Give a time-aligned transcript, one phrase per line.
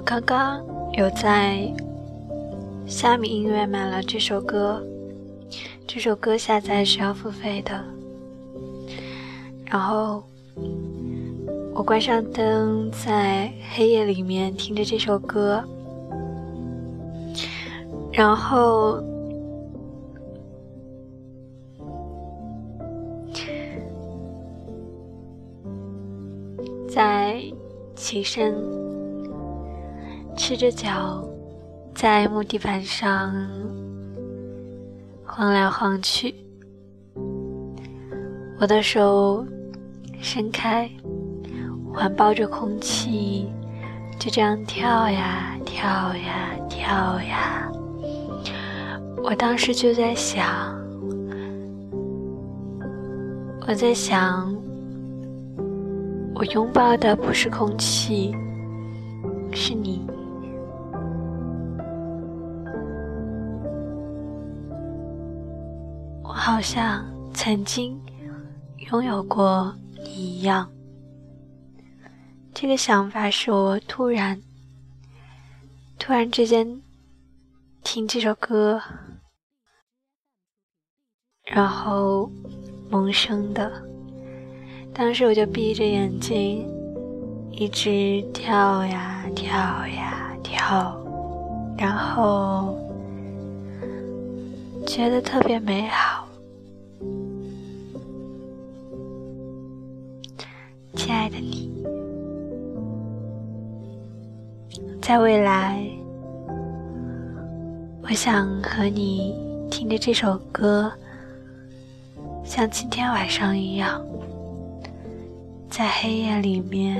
[0.00, 1.72] 刚刚有在
[2.86, 4.82] 虾米音乐买了这首歌，
[5.86, 7.84] 这首歌下载是要付费的。
[9.66, 10.22] 然后
[11.74, 15.62] 我关上灯，在黑夜里面听着这首歌，
[18.12, 19.02] 然后。
[26.92, 27.40] 在
[27.94, 28.52] 起身，
[30.36, 31.22] 赤着脚，
[31.94, 33.34] 在木地板上
[35.24, 36.34] 晃来晃去。
[38.58, 39.46] 我的手
[40.20, 40.90] 伸开，
[41.92, 43.48] 环抱着空气，
[44.18, 47.70] 就这样跳呀跳呀跳呀。
[49.22, 50.74] 我当时就在想，
[53.66, 54.54] 我在想。
[56.34, 58.34] 我拥抱的不是空气，
[59.52, 60.06] 是你。
[66.42, 68.00] 好像曾经
[68.90, 70.66] 拥有过你一样。
[72.54, 74.40] 这个想法是我突然、
[75.98, 76.80] 突然之间
[77.84, 78.80] 听这首歌，
[81.44, 82.30] 然后
[82.88, 83.70] 萌生的。
[84.94, 86.66] 当时我就闭着眼睛，
[87.50, 89.52] 一直跳呀跳
[89.86, 90.98] 呀跳，
[91.76, 92.74] 然后
[94.86, 96.19] 觉得特别美好。
[101.10, 101.72] 亲爱的你，
[105.02, 105.84] 在未来，
[108.00, 109.34] 我想和你
[109.68, 110.92] 听着这首歌，
[112.44, 114.00] 像今天晚上一样。
[115.68, 116.96] 在黑夜里面，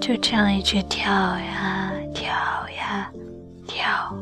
[0.00, 2.30] 就这样一直跳呀跳
[2.78, 3.12] 呀
[3.66, 4.16] 跳。